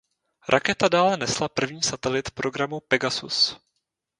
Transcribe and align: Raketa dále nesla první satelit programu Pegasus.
Raketa 0.49 0.87
dále 0.89 1.17
nesla 1.17 1.49
první 1.49 1.83
satelit 1.83 2.29
programu 2.31 2.79
Pegasus. 2.79 3.57